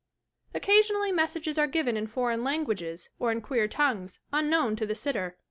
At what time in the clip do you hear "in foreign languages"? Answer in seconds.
1.95-3.11